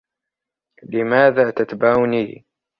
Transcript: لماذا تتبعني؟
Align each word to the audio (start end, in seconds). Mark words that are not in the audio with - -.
لماذا 0.83 1.51
تتبعني؟ 1.51 2.45